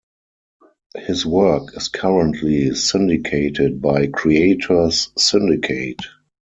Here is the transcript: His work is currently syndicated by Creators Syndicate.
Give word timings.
His 0.97 1.27
work 1.27 1.77
is 1.77 1.89
currently 1.89 2.73
syndicated 2.73 3.83
by 3.83 4.07
Creators 4.07 5.11
Syndicate. 5.15 5.99